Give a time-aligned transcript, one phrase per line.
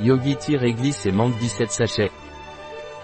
[0.00, 2.10] Yogi réglisse et menthe 17 sachets.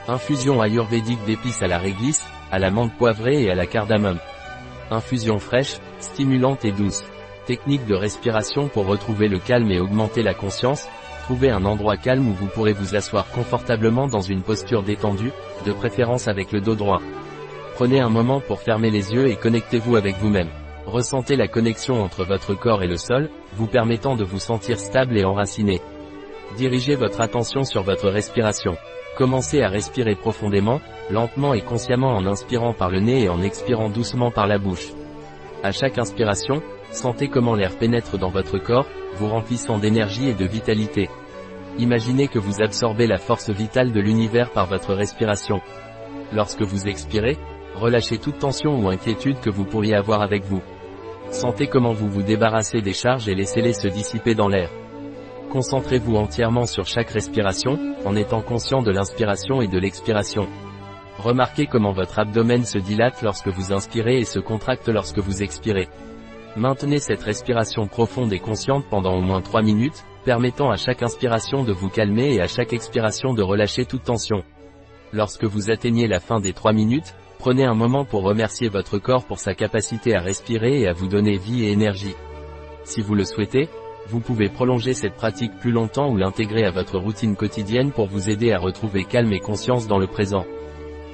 [0.08, 4.18] Infusion ayurvédique d'épices à la réglisse, à la menthe poivrée et à la cardamome.
[4.90, 7.04] Infusion fraîche, stimulante et douce.
[7.46, 10.89] Technique de respiration pour retrouver le calme et augmenter la conscience.
[11.25, 15.32] Trouvez un endroit calme où vous pourrez vous asseoir confortablement dans une posture détendue,
[15.64, 17.00] de préférence avec le dos droit.
[17.77, 20.50] Prenez un moment pour fermer les yeux et connectez-vous avec vous-même.
[20.86, 25.16] Ressentez la connexion entre votre corps et le sol, vous permettant de vous sentir stable
[25.16, 25.80] et enraciné.
[26.57, 28.77] Dirigez votre attention sur votre respiration.
[29.17, 33.89] Commencez à respirer profondément, lentement et consciemment en inspirant par le nez et en expirant
[33.89, 34.89] doucement par la bouche.
[35.62, 38.86] À chaque inspiration, sentez comment l'air pénètre dans votre corps,
[39.17, 41.08] vous remplissant d'énergie et de vitalité.
[41.78, 45.61] Imaginez que vous absorbez la force vitale de l'univers par votre respiration.
[46.33, 47.36] Lorsque vous expirez,
[47.75, 50.62] relâchez toute tension ou inquiétude que vous pourriez avoir avec vous.
[51.30, 54.70] Sentez comment vous vous débarrassez des charges et laissez-les se dissiper dans l'air.
[55.50, 60.47] Concentrez-vous entièrement sur chaque respiration, en étant conscient de l'inspiration et de l'expiration.
[61.19, 65.89] Remarquez comment votre abdomen se dilate lorsque vous inspirez et se contracte lorsque vous expirez.
[66.56, 71.64] Maintenez cette respiration profonde et consciente pendant au moins 3 minutes, permettant à chaque inspiration
[71.64, 74.44] de vous calmer et à chaque expiration de relâcher toute tension.
[75.12, 79.24] Lorsque vous atteignez la fin des 3 minutes, prenez un moment pour remercier votre corps
[79.24, 82.14] pour sa capacité à respirer et à vous donner vie et énergie.
[82.84, 83.69] Si vous le souhaitez,
[84.08, 88.28] vous pouvez prolonger cette pratique plus longtemps ou l'intégrer à votre routine quotidienne pour vous
[88.28, 90.44] aider à retrouver calme et conscience dans le présent.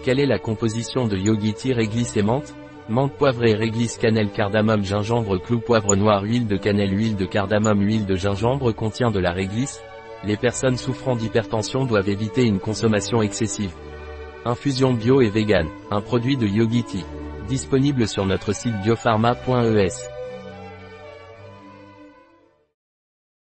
[0.05, 2.55] Quelle est la composition de Yogi Tea réglisse et menthe
[2.89, 7.83] Menthe poivrée réglisse cannelle cardamome gingembre clou poivre noir huile de cannelle huile de cardamome
[7.83, 9.83] huile de gingembre contient de la réglisse.
[10.25, 13.73] Les personnes souffrant d'hypertension doivent éviter une consommation excessive.
[14.45, 17.05] Infusion bio et vegan, un produit de Yogi Tea.
[17.49, 20.16] Disponible sur notre site biopharma.es.